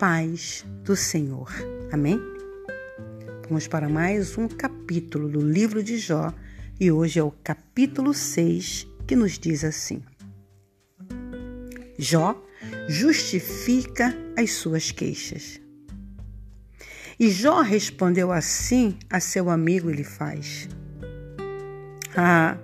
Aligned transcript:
paz 0.00 0.64
do 0.82 0.96
Senhor. 0.96 1.52
Amém? 1.92 2.18
Vamos 3.46 3.68
para 3.68 3.86
mais 3.86 4.38
um 4.38 4.48
capítulo 4.48 5.28
do 5.28 5.40
livro 5.40 5.82
de 5.82 5.98
Jó 5.98 6.32
e 6.80 6.90
hoje 6.90 7.18
é 7.18 7.22
o 7.22 7.30
capítulo 7.30 8.14
6 8.14 8.88
que 9.06 9.14
nos 9.14 9.38
diz 9.38 9.62
assim: 9.62 10.02
Jó 11.98 12.42
justifica 12.88 14.16
as 14.38 14.52
suas 14.52 14.90
queixas. 14.90 15.60
E 17.18 17.28
Jó 17.28 17.60
respondeu 17.60 18.32
assim 18.32 18.98
a 19.10 19.20
seu 19.20 19.50
amigo 19.50 19.90
Elifaz: 19.90 20.66
Ah, 22.16 22.56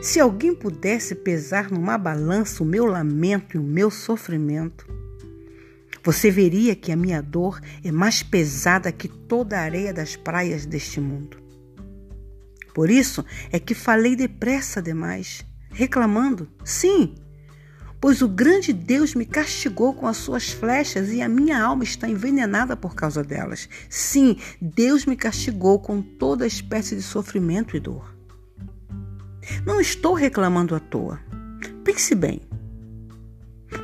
se 0.00 0.20
alguém 0.20 0.54
pudesse 0.54 1.16
pesar 1.16 1.68
numa 1.68 1.98
balança 1.98 2.62
o 2.62 2.66
meu 2.66 2.84
lamento 2.84 3.56
e 3.56 3.58
o 3.58 3.64
meu 3.64 3.90
sofrimento, 3.90 4.99
você 6.02 6.30
veria 6.30 6.74
que 6.74 6.92
a 6.92 6.96
minha 6.96 7.22
dor 7.22 7.60
é 7.84 7.92
mais 7.92 8.22
pesada 8.22 8.90
que 8.90 9.08
toda 9.08 9.58
a 9.58 9.62
areia 9.62 9.92
das 9.92 10.16
praias 10.16 10.64
deste 10.64 11.00
mundo. 11.00 11.38
Por 12.74 12.90
isso 12.90 13.24
é 13.50 13.58
que 13.58 13.74
falei 13.74 14.16
depressa 14.16 14.80
demais, 14.80 15.44
reclamando: 15.70 16.48
sim, 16.64 17.14
pois 18.00 18.22
o 18.22 18.28
grande 18.28 18.72
Deus 18.72 19.14
me 19.14 19.26
castigou 19.26 19.92
com 19.92 20.06
as 20.06 20.16
suas 20.16 20.50
flechas 20.50 21.12
e 21.12 21.20
a 21.20 21.28
minha 21.28 21.62
alma 21.62 21.84
está 21.84 22.08
envenenada 22.08 22.76
por 22.76 22.94
causa 22.94 23.22
delas. 23.22 23.68
Sim, 23.88 24.36
Deus 24.60 25.04
me 25.04 25.16
castigou 25.16 25.80
com 25.80 26.00
toda 26.00 26.46
espécie 26.46 26.96
de 26.96 27.02
sofrimento 27.02 27.76
e 27.76 27.80
dor. 27.80 28.14
Não 29.66 29.80
estou 29.80 30.14
reclamando 30.14 30.74
à 30.74 30.80
toa. 30.80 31.20
Pense 31.84 32.14
bem. 32.14 32.40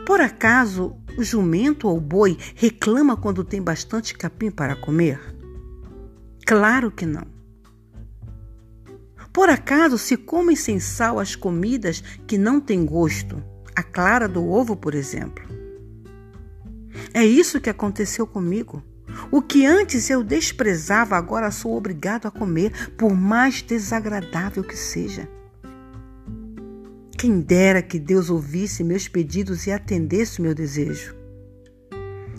Por 0.07 0.21
acaso 0.21 0.97
o 1.17 1.23
jumento 1.23 1.89
ou 1.89 2.01
boi 2.01 2.37
reclama 2.55 3.17
quando 3.17 3.45
tem 3.45 3.63
bastante 3.63 4.15
capim 4.15 4.51
para 4.51 4.77
comer? 4.77 5.21
Claro 6.47 6.91
que 6.91 7.07
não. 7.07 7.27
Por 9.33 9.51
acaso 9.51 9.99
se 9.99 10.17
comem 10.17 10.57
sem 10.57 10.81
sal 10.81 11.19
as 11.19 11.37
comidas 11.37 12.03
que 12.27 12.39
não 12.39 12.61
têm 12.61 12.85
gosto? 12.85 13.43
a 13.77 13.83
clara 13.83 14.27
do 14.27 14.49
ovo, 14.49 14.75
por 14.75 14.95
exemplo. 14.95 15.45
É 17.13 17.23
isso 17.25 17.61
que 17.61 17.69
aconteceu 17.69 18.27
comigo. 18.27 18.83
O 19.31 19.43
que 19.43 19.67
antes 19.67 20.09
eu 20.09 20.25
desprezava, 20.25 21.15
agora 21.15 21.51
sou 21.51 21.77
obrigado 21.77 22.27
a 22.27 22.31
comer, 22.31 22.73
por 22.97 23.15
mais 23.15 23.61
desagradável 23.61 24.65
que 24.65 24.77
seja. 24.77 25.29
Quem 27.19 27.41
dera 27.41 27.81
que 27.81 27.99
Deus 27.99 28.29
ouvisse 28.29 28.85
meus 28.85 29.09
pedidos 29.09 29.67
e 29.67 29.73
atendesse 29.73 30.39
o 30.39 30.43
meu 30.43 30.55
desejo. 30.55 31.17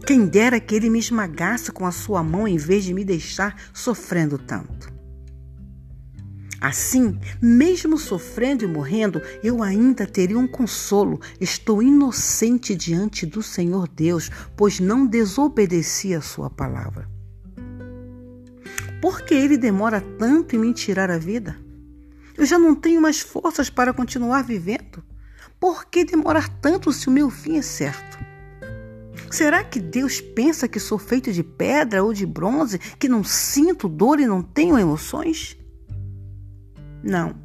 Quem 0.06 0.28
dera 0.28 0.59
que 0.59 0.75
Ele 0.75 0.88
me 0.88 1.00
esmagasse 1.00 1.72
com 1.72 1.84
a 1.86 1.92
sua 1.92 2.22
mão 2.22 2.47
em 2.47 2.58
vez 2.58 2.84
de 2.84 2.94
me 2.94 3.03
deixar 3.03 3.59
sofrendo 3.73 4.38
tanto. 4.38 4.95
Assim, 6.61 7.19
mesmo 7.42 7.97
sofrendo 7.97 8.64
e 8.64 8.67
morrendo, 8.67 9.19
eu 9.44 9.64
ainda 9.64 10.06
teria 10.06 10.38
um 10.38 10.47
consolo. 10.47 11.19
Estou 11.41 11.81
inocente 11.81 12.75
diante 12.75 13.25
do 13.25 13.41
Senhor 13.41 13.88
Deus, 13.88 14.30
pois 14.56 14.80
não 14.80 15.08
desobedeci 15.08 16.14
a 16.14 16.22
Sua 16.22 16.52
palavra. 16.52 17.09
Por 19.02 19.22
que 19.22 19.34
Ele 19.34 19.58
demora 19.58 20.02
tanto 20.02 20.56
em 20.56 20.59
me 20.59 20.73
tirar 20.73 21.09
a 21.09 21.17
vida? 21.17 21.67
Eu 22.38 22.46
já 22.46 22.60
não 22.60 22.76
tenho 22.76 23.02
mais 23.02 23.20
forças 23.20 23.70
para 23.70 23.94
continuar 23.94 24.44
vivendo. 24.44 25.04
Por 25.60 25.86
que 25.86 26.06
demorar 26.06 26.48
tanto 26.62 26.94
se 26.94 27.08
o 27.08 27.12
meu 27.12 27.32
fim 27.32 27.58
é 27.58 27.62
certo? 27.64 28.18
Será 29.32 29.64
que 29.64 29.80
Deus 29.80 30.22
pensa 30.22 30.68
que 30.68 30.80
sou 30.80 31.00
feito 31.00 31.34
de 31.34 31.44
pedra 31.44 32.03
ou 32.03 32.14
de 32.14 32.26
bronze, 32.26 32.78
que 32.78 33.09
não 33.09 33.24
sinto 33.24 33.90
dor 33.90 34.20
e 34.20 34.28
não 34.28 34.44
tenho 34.44 34.78
emoções? 34.78 35.58
Não. 37.03 37.36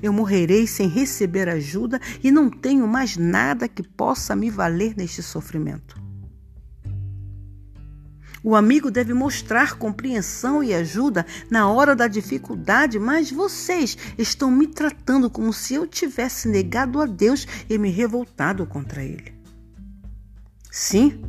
Eu 0.00 0.12
morrerei 0.12 0.66
sem 0.66 0.88
receber 0.88 1.48
ajuda 1.48 2.00
e 2.22 2.30
não 2.30 2.48
tenho 2.48 2.86
mais 2.86 3.16
nada 3.16 3.68
que 3.68 3.82
possa 3.82 4.36
me 4.36 4.50
valer 4.50 4.94
neste 4.96 5.22
sofrimento. 5.22 6.03
O 8.46 8.54
amigo 8.54 8.90
deve 8.90 9.14
mostrar 9.14 9.78
compreensão 9.78 10.62
e 10.62 10.74
ajuda 10.74 11.24
na 11.50 11.66
hora 11.70 11.96
da 11.96 12.06
dificuldade, 12.06 12.98
mas 12.98 13.30
vocês 13.30 13.96
estão 14.18 14.50
me 14.50 14.66
tratando 14.66 15.30
como 15.30 15.50
se 15.50 15.72
eu 15.72 15.86
tivesse 15.86 16.46
negado 16.46 17.00
a 17.00 17.06
Deus 17.06 17.46
e 17.70 17.78
me 17.78 17.88
revoltado 17.88 18.66
contra 18.66 19.02
Ele. 19.02 19.32
Sim, 20.70 21.22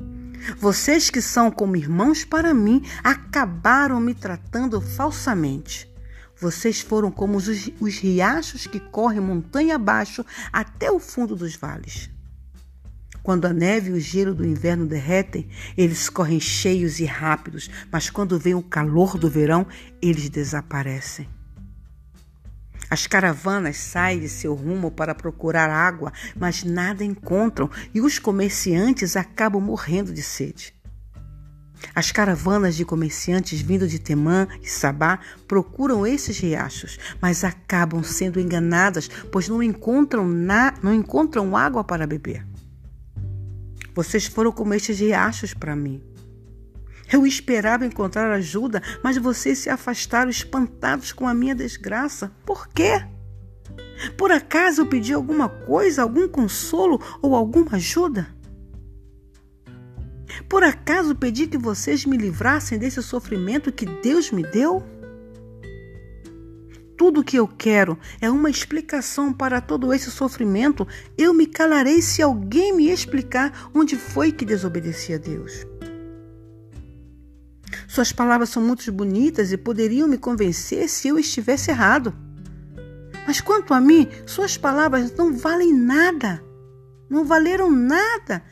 vocês 0.58 1.10
que 1.10 1.22
são 1.22 1.50
como 1.50 1.78
irmãos 1.78 2.26
para 2.26 2.54
mim 2.54 2.84
acabaram 3.02 4.02
me 4.02 4.14
tratando 4.14 4.82
falsamente. 4.82 5.90
Vocês 6.38 6.82
foram 6.82 7.10
como 7.10 7.38
os, 7.38 7.48
os 7.80 7.98
riachos 7.98 8.68
que 8.68 8.80
correm 8.80 9.22
montanha 9.22 9.76
abaixo 9.76 10.26
até 10.52 10.92
o 10.92 11.00
fundo 11.00 11.34
dos 11.34 11.56
vales. 11.56 12.10
Quando 13.26 13.46
a 13.46 13.54
neve 13.54 13.90
e 13.90 13.94
o 13.94 14.00
gelo 14.00 14.36
do 14.36 14.46
inverno 14.46 14.86
derretem, 14.86 15.48
eles 15.76 16.10
correm 16.10 16.40
cheios 16.40 17.00
e 17.00 17.06
rápidos, 17.06 17.72
mas 17.92 18.08
quando 18.08 18.38
vem 18.38 18.54
o 18.54 18.62
calor 18.62 19.18
do 19.18 19.28
verão, 19.28 19.66
eles 20.00 20.30
desaparecem. 20.30 21.28
As 22.88 23.08
caravanas 23.08 23.78
saem 23.78 24.20
de 24.20 24.30
seu 24.30 24.54
rumo 24.54 24.92
para 24.92 25.16
procurar 25.16 25.72
água, 25.72 26.14
mas 26.36 26.64
nada 26.64 27.04
encontram 27.04 27.68
e 27.96 28.00
os 28.00 28.20
comerciantes 28.20 29.16
acabam 29.16 29.60
morrendo 29.60 30.14
de 30.14 30.22
sede. 30.22 30.72
As 31.96 32.12
caravanas 32.12 32.76
de 32.76 32.86
comerciantes 32.86 33.60
vindo 33.60 33.88
de 33.88 33.98
Temã 33.98 34.48
e 34.62 34.70
Sabá 34.70 35.18
procuram 35.48 36.06
esses 36.06 36.38
riachos, 36.38 37.00
mas 37.20 37.44
acabam 37.44 38.04
sendo 38.04 38.40
enganadas, 38.40 39.10
pois 39.32 39.50
não 39.50 39.64
encontram, 39.64 40.28
na, 40.28 40.76
não 40.84 40.94
encontram 40.94 41.58
água 41.58 41.84
para 41.84 42.06
beber. 42.06 42.46
Vocês 43.96 44.26
foram 44.26 44.52
como 44.52 44.74
estes 44.74 45.00
riachos 45.00 45.54
para 45.54 45.74
mim. 45.74 46.04
Eu 47.12 47.26
esperava 47.26 47.86
encontrar 47.86 48.30
ajuda, 48.32 48.82
mas 49.02 49.18
vocês 49.18 49.60
se 49.60 49.70
afastaram 49.70 50.30
espantados 50.30 51.14
com 51.14 51.26
a 51.26 51.34
minha 51.34 51.56
desgraça. 51.56 52.30
Por 52.46 52.68
quê? 52.68 53.06
Por 54.18 54.32
acaso 54.32 54.82
eu 54.82 54.88
pedi 54.88 55.14
alguma 55.14 55.48
coisa, 55.48 56.02
algum 56.02 56.28
consolo 56.28 57.02
ou 57.22 57.36
alguma 57.36 57.78
ajuda? 57.78 58.28
Por 60.50 60.62
acaso 60.64 61.16
pedi 61.16 61.48
que 61.48 61.58
vocês 61.58 62.06
me 62.06 62.18
livrassem 62.18 62.78
desse 62.78 63.02
sofrimento 63.02 63.72
que 63.72 63.86
Deus 63.86 64.30
me 64.30 64.44
deu? 64.44 64.84
Tudo 66.98 67.22
o 67.22 67.24
que 67.24 67.38
eu 67.38 67.48
quero 67.48 67.98
é 68.22 68.30
uma 68.30 68.50
explicação 68.50 69.34
para 69.34 69.60
todo 69.60 69.94
esse 69.94 70.10
sofrimento. 70.10 70.88
Eu 71.18 71.34
me 71.34 71.46
calarei 71.46 72.02
se 72.02 72.22
alguém 72.22 72.74
me 72.74 72.90
explicar 72.90 73.70
onde 73.74 73.98
foi 73.98 74.32
que 74.32 74.46
desobedeci 74.46 75.14
a 75.14 75.18
Deus. 75.18 75.66
Suas 77.88 78.12
palavras 78.12 78.50
são 78.50 78.64
muito 78.64 78.90
bonitas 78.92 79.52
e 79.52 79.58
poderiam 79.58 80.08
me 80.08 80.18
convencer 80.18 80.88
se 80.88 81.10
eu 81.10 81.20
estivesse 81.20 81.70
errado. 81.70 82.14
Mas 83.28 83.42
quanto 83.42 83.74
a 83.74 83.82
mim, 83.82 84.08
suas 84.26 84.58
palavras 84.58 85.14
não 85.16 85.34
valem 85.34 85.74
nada. 85.74 86.42
Não 87.10 87.26
valeram 87.26 87.70
nada 87.70 88.44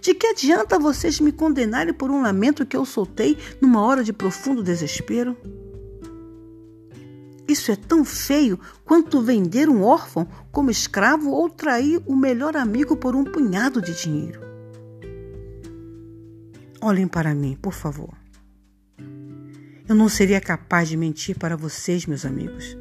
de 0.00 0.14
que 0.14 0.26
adianta 0.26 0.78
vocês 0.78 1.20
me 1.20 1.30
condenarem 1.30 1.92
por 1.92 2.10
um 2.10 2.22
lamento 2.22 2.66
que 2.66 2.76
eu 2.76 2.84
soltei 2.84 3.38
numa 3.60 3.82
hora 3.82 4.02
de 4.02 4.12
profundo 4.12 4.62
desespero? 4.62 5.36
Isso 7.46 7.70
é 7.70 7.76
tão 7.76 8.04
feio 8.04 8.58
quanto 8.84 9.20
vender 9.20 9.68
um 9.68 9.82
órfão 9.82 10.26
como 10.50 10.70
escravo 10.70 11.30
ou 11.30 11.50
trair 11.50 12.02
o 12.06 12.16
melhor 12.16 12.56
amigo 12.56 12.96
por 12.96 13.14
um 13.14 13.24
punhado 13.24 13.82
de 13.82 13.94
dinheiro. 13.94 14.40
Olhem 16.80 17.06
para 17.06 17.34
mim, 17.34 17.56
por 17.60 17.72
favor. 17.72 18.14
Eu 19.86 19.94
não 19.94 20.08
seria 20.08 20.40
capaz 20.40 20.88
de 20.88 20.96
mentir 20.96 21.38
para 21.38 21.56
vocês, 21.56 22.06
meus 22.06 22.24
amigos. 22.24 22.76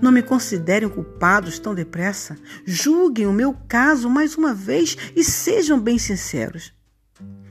Não 0.00 0.12
me 0.12 0.22
considerem 0.22 0.88
culpados 0.88 1.58
tão 1.58 1.74
depressa. 1.74 2.36
Julguem 2.64 3.26
o 3.26 3.32
meu 3.32 3.54
caso 3.68 4.08
mais 4.08 4.36
uma 4.36 4.54
vez 4.54 4.96
e 5.14 5.24
sejam 5.24 5.80
bem 5.80 5.98
sinceros. 5.98 6.72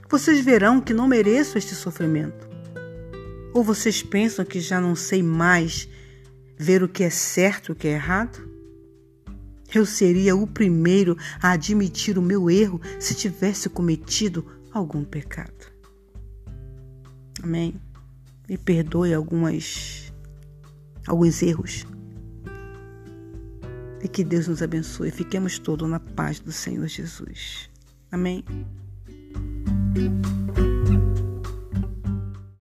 Vocês 0.09 0.39
verão 0.39 0.79
que 0.79 0.93
não 0.93 1.07
mereço 1.07 1.57
este 1.57 1.75
sofrimento. 1.75 2.47
Ou 3.53 3.63
vocês 3.63 4.03
pensam 4.03 4.45
que 4.45 4.59
já 4.59 4.79
não 4.79 4.95
sei 4.95 5.23
mais 5.23 5.87
ver 6.57 6.83
o 6.83 6.89
que 6.89 7.03
é 7.03 7.09
certo 7.09 7.69
e 7.69 7.71
o 7.71 7.75
que 7.75 7.87
é 7.87 7.93
errado? 7.93 8.49
Eu 9.73 9.85
seria 9.85 10.35
o 10.35 10.47
primeiro 10.47 11.17
a 11.41 11.51
admitir 11.51 12.17
o 12.17 12.21
meu 12.21 12.49
erro 12.49 12.79
se 12.99 13.15
tivesse 13.15 13.69
cometido 13.69 14.45
algum 14.71 15.03
pecado. 15.03 15.73
Amém. 17.41 17.75
Me 18.47 18.57
perdoe 18.57 19.13
algumas 19.13 20.13
alguns 21.07 21.41
erros 21.41 21.85
e 24.01 24.07
que 24.07 24.23
Deus 24.23 24.47
nos 24.47 24.61
abençoe. 24.61 25.11
Fiquemos 25.11 25.57
todos 25.57 25.89
na 25.89 25.99
paz 25.99 26.39
do 26.39 26.51
Senhor 26.51 26.87
Jesus. 26.87 27.69
Amém. 28.11 28.43